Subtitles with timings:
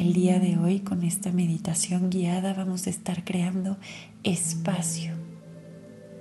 [0.00, 3.76] el día de hoy con esta meditación guiada vamos a estar creando
[4.22, 5.12] espacio,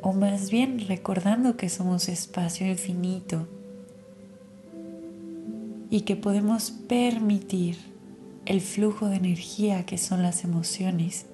[0.01, 3.47] o más bien recordando que somos espacio infinito
[5.89, 7.77] y que podemos permitir
[8.45, 11.25] el flujo de energía que son las emociones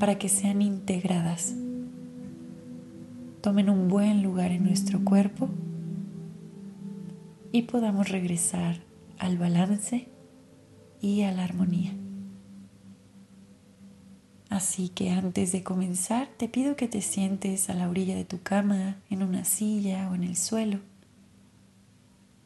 [0.00, 1.54] para que sean integradas,
[3.40, 5.48] tomen un buen lugar en nuestro cuerpo
[7.52, 8.80] y podamos regresar
[9.16, 10.09] al balance
[11.00, 11.92] y a la armonía.
[14.48, 18.42] Así que antes de comenzar te pido que te sientes a la orilla de tu
[18.42, 20.80] cama, en una silla o en el suelo.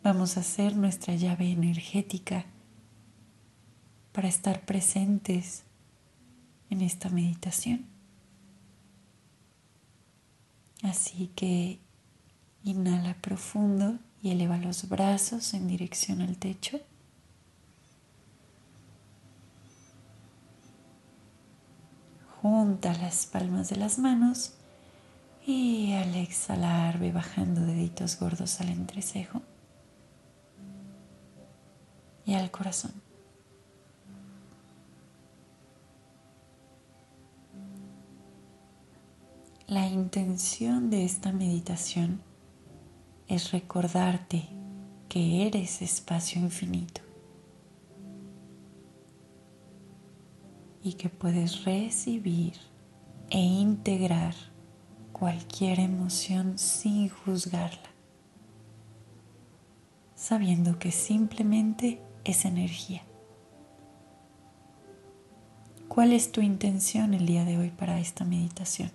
[0.02, 2.44] Vamos a hacer nuestra llave energética
[4.12, 5.64] para estar presentes
[6.68, 7.86] en esta meditación.
[10.82, 11.78] Así que
[12.64, 16.80] inhala profundo y eleva los brazos en dirección al techo.
[22.44, 24.52] Junta las palmas de las manos
[25.46, 29.40] y al exhalar ve bajando deditos gordos al entrecejo
[32.26, 32.92] y al corazón.
[39.66, 42.20] La intención de esta meditación
[43.26, 44.50] es recordarte
[45.08, 47.03] que eres espacio infinito.
[50.84, 52.52] Y que puedes recibir
[53.30, 54.34] e integrar
[55.12, 57.90] cualquier emoción sin juzgarla,
[60.14, 63.02] sabiendo que simplemente es energía.
[65.88, 68.90] ¿Cuál es tu intención el día de hoy para esta meditación?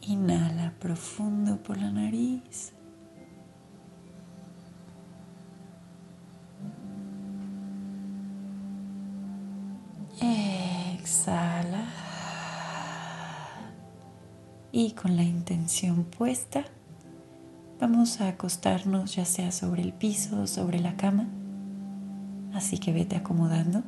[0.00, 2.75] Inhala profundo por la nariz.
[14.72, 16.64] Y con la intención puesta,
[17.80, 21.26] vamos a acostarnos ya sea sobre el piso o sobre la cama.
[22.52, 23.82] Así que vete acomodando.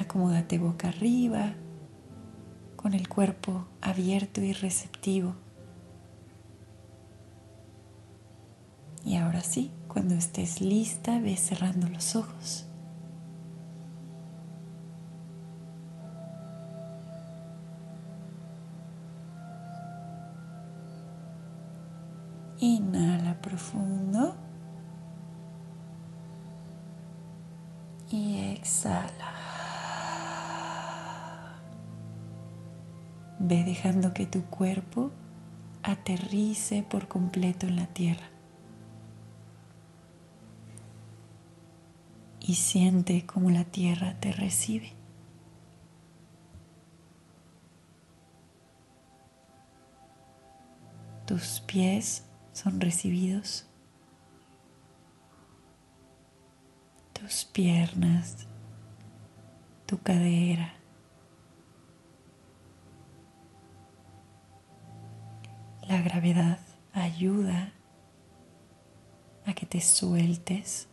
[0.00, 1.52] Acomódate boca arriba
[2.76, 5.34] con el cuerpo abierto y receptivo.
[9.38, 12.66] Ahora sí, cuando estés lista, ve cerrando los ojos.
[22.58, 24.34] Inhala profundo.
[28.10, 29.34] Y exhala.
[33.38, 35.12] Ve dejando que tu cuerpo
[35.84, 38.37] aterrice por completo en la tierra.
[42.48, 44.94] Y siente cómo la tierra te recibe.
[51.26, 53.66] Tus pies son recibidos.
[57.12, 58.48] Tus piernas,
[59.86, 60.78] tu cadera,
[65.88, 66.58] La gravedad
[66.92, 67.72] ayuda
[69.46, 70.87] a que te sueltes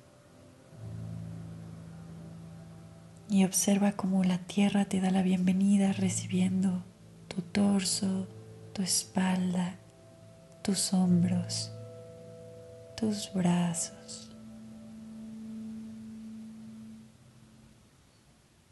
[3.30, 6.84] y observa cómo la tierra te da la bienvenida recibiendo
[7.28, 8.28] tu torso,
[8.74, 9.76] tu espalda,
[10.64, 11.72] tus hombros,
[12.96, 14.32] tus brazos,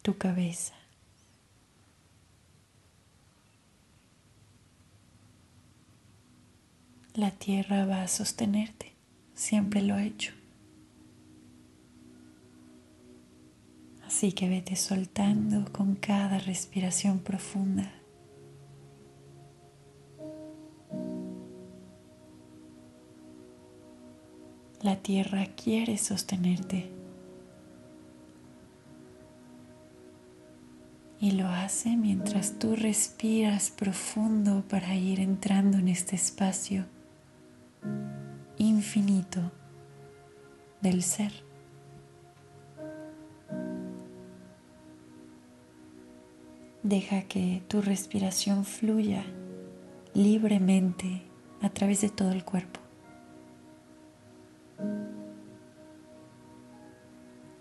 [0.01, 0.73] tu cabeza.
[7.15, 8.93] la tierra va a sostenerte,
[9.35, 10.33] siempre lo ha hecho.
[14.15, 17.91] Así que vete soltando con cada respiración profunda.
[24.83, 26.91] La tierra quiere sostenerte.
[31.19, 36.85] Y lo hace mientras tú respiras profundo para ir entrando en este espacio
[38.59, 39.51] infinito
[40.81, 41.52] del ser.
[46.83, 49.23] Deja que tu respiración fluya
[50.13, 51.21] libremente
[51.61, 52.81] a través de todo el cuerpo.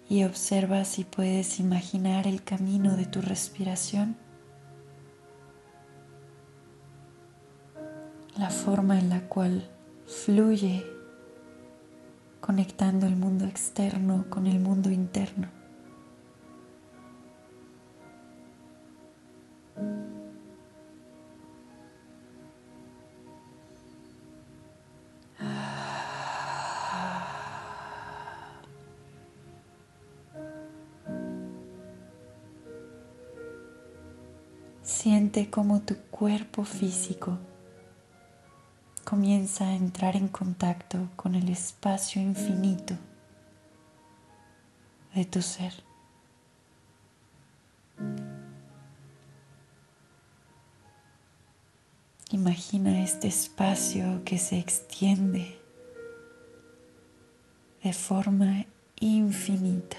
[0.09, 4.17] Y observa si puedes imaginar el camino de tu respiración,
[8.37, 9.71] la forma en la cual
[10.07, 10.85] fluye
[12.41, 15.62] conectando el mundo externo con el mundo interno.
[34.83, 37.39] Siente cómo tu cuerpo físico
[39.05, 42.95] comienza a entrar en contacto con el espacio infinito
[45.15, 45.73] de tu ser.
[52.33, 55.61] Imagina este espacio que se extiende
[57.85, 58.65] de forma
[58.99, 59.99] infinita.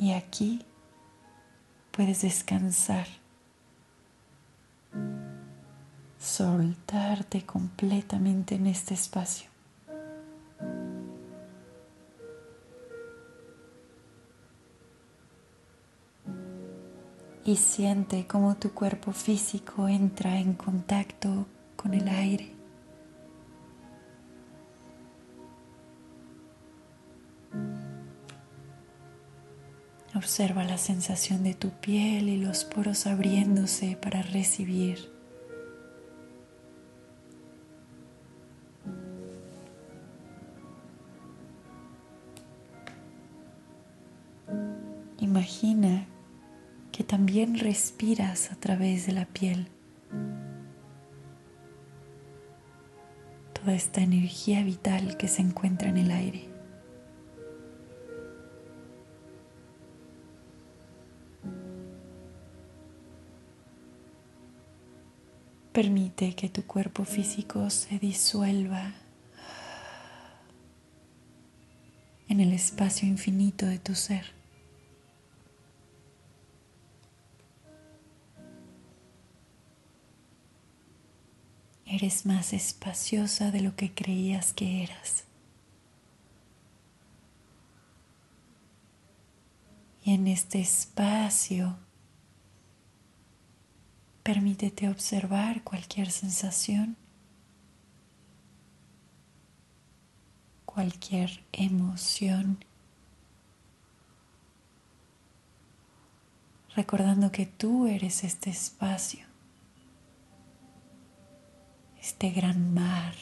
[0.00, 0.64] Y aquí
[1.90, 3.08] puedes descansar,
[6.20, 9.48] soltarte completamente en este espacio.
[17.44, 21.46] Y siente cómo tu cuerpo físico entra en contacto
[21.76, 22.57] con el aire.
[30.18, 34.98] Observa la sensación de tu piel y los poros abriéndose para recibir.
[45.20, 46.08] Imagina
[46.90, 49.68] que también respiras a través de la piel.
[53.52, 56.47] Toda esta energía vital que se encuentra en el aire.
[65.78, 68.94] Permite que tu cuerpo físico se disuelva
[72.28, 74.24] en el espacio infinito de tu ser.
[81.86, 85.26] Eres más espaciosa de lo que creías que eras.
[90.02, 91.78] Y en este espacio
[94.28, 96.98] Permítete observar cualquier sensación,
[100.66, 102.62] cualquier emoción,
[106.76, 109.24] recordando que tú eres este espacio,
[111.98, 113.14] este gran mar,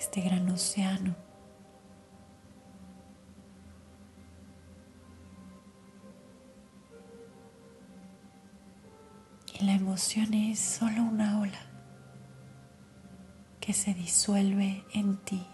[0.00, 1.25] este gran océano.
[9.58, 11.60] Y la emoción es solo una ola
[13.60, 15.46] que se disuelve en ti.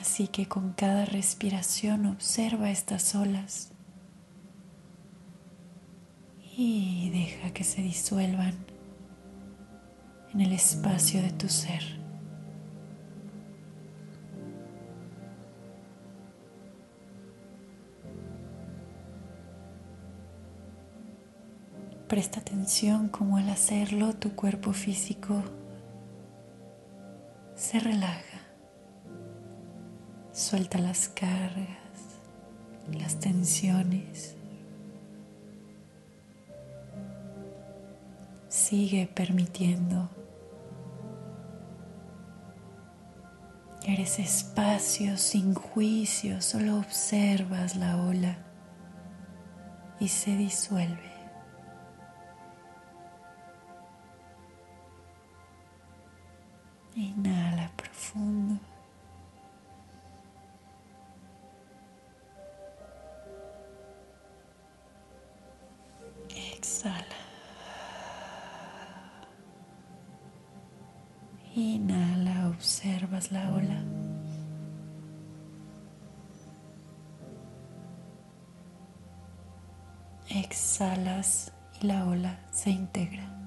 [0.00, 3.72] Así que con cada respiración observa estas olas
[6.56, 8.54] y deja que se disuelvan
[10.32, 12.03] en el espacio de tu ser.
[22.14, 25.42] Presta atención como al hacerlo tu cuerpo físico
[27.56, 28.38] se relaja.
[30.32, 31.66] Suelta las cargas,
[32.96, 34.36] las tensiones.
[38.46, 40.08] Sigue permitiendo.
[43.84, 48.38] Eres espacio sin juicio, solo observas la ola
[49.98, 51.13] y se disuelve.
[66.84, 67.16] exhala.
[71.54, 73.82] Inhala, observas la ola.
[80.28, 83.43] Exhalas y la ola se integra.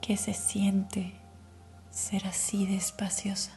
[0.00, 1.14] ¿Qué se siente
[1.90, 3.52] ser así de espaciosa?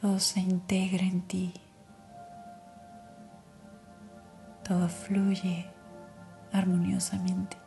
[0.00, 1.52] Todo se integra en ti.
[4.66, 5.66] Todo fluye
[6.52, 7.58] armoniosamente.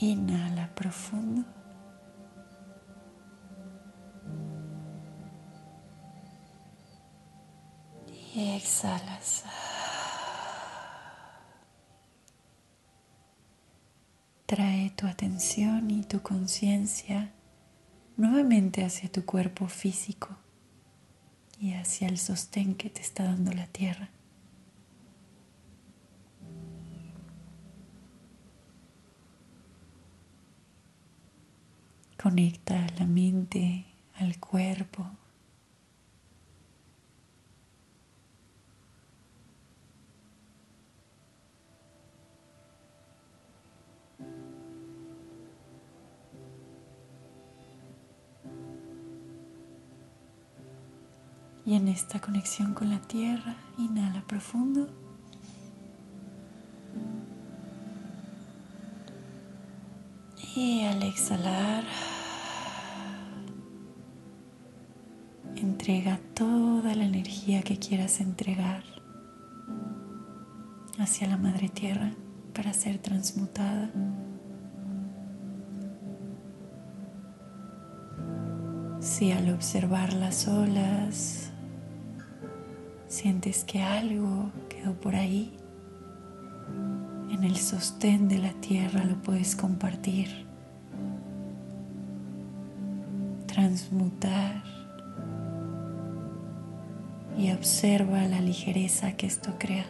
[0.00, 1.44] Inhala profundo.
[8.36, 9.44] Y exhalas.
[14.44, 17.32] Trae tu atención y tu conciencia
[18.18, 20.36] nuevamente hacia tu cuerpo físico
[21.58, 24.10] y hacia el sostén que te está dando la tierra.
[32.22, 35.10] Conecta la mente al cuerpo
[51.66, 54.88] Y en esta conexión con la tierra, inhala profundo.
[60.54, 61.82] Y al exhalar,
[65.56, 68.84] entrega toda la energía que quieras entregar
[71.00, 72.12] hacia la madre tierra
[72.54, 73.90] para ser transmutada.
[79.00, 81.45] Si al observar las olas
[83.16, 85.50] sientes que algo quedó por ahí,
[87.30, 90.28] en el sostén de la tierra lo puedes compartir,
[93.46, 94.62] transmutar.
[97.38, 99.84] Y observa la ligereza que esto crea.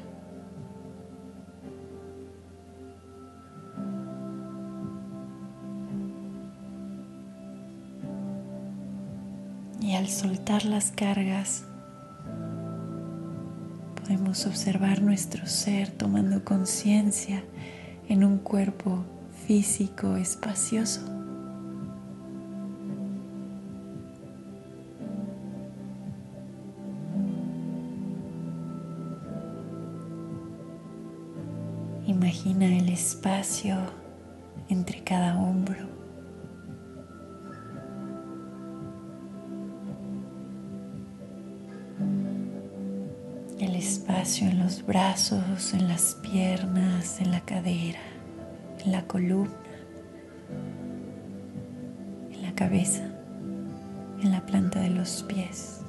[9.81, 11.67] Y al soltar las cargas,
[14.17, 17.45] podemos observar nuestro ser tomando conciencia
[18.09, 19.05] en un cuerpo
[19.47, 21.16] físico espacioso.
[44.41, 48.01] En los brazos, en las piernas, en la cadera,
[48.85, 49.53] en la columna,
[52.33, 53.09] en la cabeza,
[54.21, 55.83] en la planta de los pies.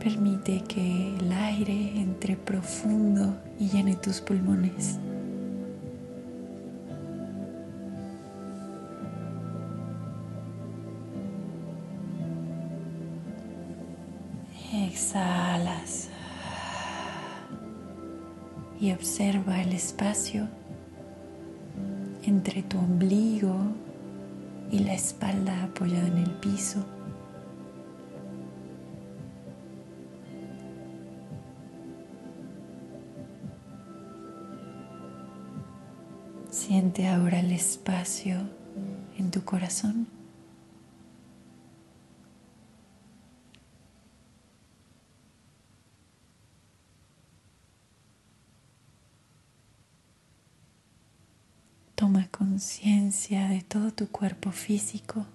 [0.00, 4.98] Permite que el aire entre profundo y llene tus pulmones.
[14.74, 16.08] Exhalas
[18.80, 20.48] y observa el espacio
[22.24, 23.56] entre tu ombligo
[24.72, 26.84] y la espalda apoyada en el piso.
[36.50, 38.38] Siente ahora el espacio
[39.18, 40.13] en tu corazón.
[52.14, 55.26] Toma conciencia de todo tu cuerpo físico.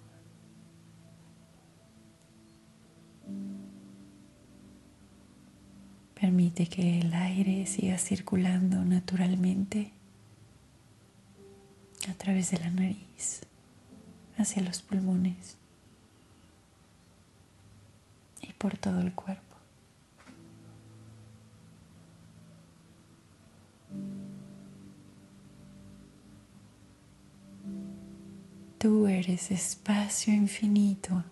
[6.14, 9.92] Permite que el aire siga circulando naturalmente
[12.10, 13.42] a través de la nariz
[14.38, 15.58] hacia los pulmones
[18.42, 19.49] y por todo el cuerpo.
[28.80, 31.24] Tú eres espacio infinito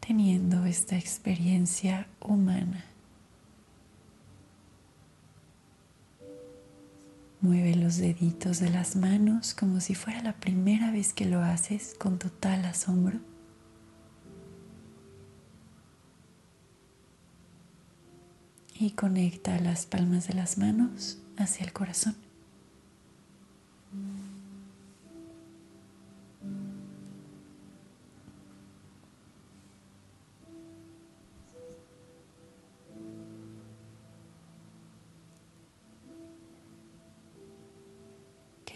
[0.00, 2.86] teniendo esta experiencia humana.
[7.42, 11.94] Mueve los deditos de las manos como si fuera la primera vez que lo haces
[11.98, 13.20] con total asombro.
[18.74, 22.16] Y conecta las palmas de las manos hacia el corazón.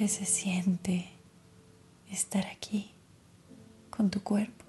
[0.05, 1.09] ¿Qué se siente
[2.11, 2.91] estar aquí
[3.89, 4.67] con tu cuerpo?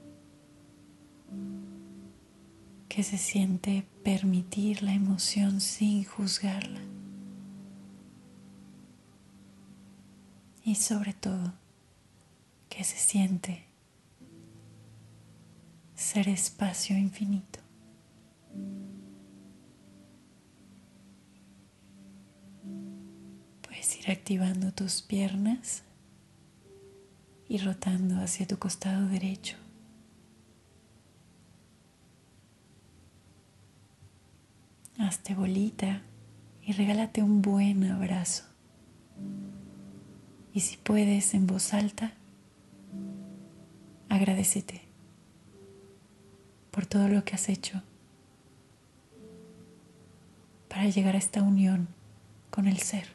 [2.87, 6.79] ¿Qué se siente permitir la emoción sin juzgarla?
[10.63, 11.51] Y sobre todo,
[12.69, 13.65] ¿qué se siente
[15.95, 17.59] ser espacio infinito?
[24.07, 25.83] Activando tus piernas
[27.47, 29.57] y rotando hacia tu costado derecho.
[34.97, 36.01] Hazte bolita
[36.61, 38.43] y regálate un buen abrazo.
[40.53, 42.13] Y si puedes en voz alta,
[44.09, 44.81] agradecete
[46.71, 47.81] por todo lo que has hecho
[50.69, 51.87] para llegar a esta unión
[52.49, 53.14] con el ser.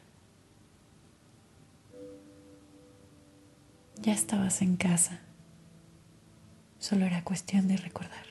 [4.01, 5.19] Ya estabas en casa.
[6.79, 8.25] Solo era cuestión de recordar.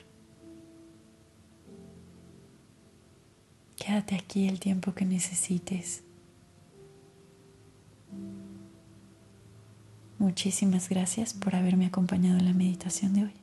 [3.77, 6.03] Quédate aquí el tiempo que necesites.
[10.19, 13.40] Muchísimas gracias por haberme acompañado en la meditación de hoy.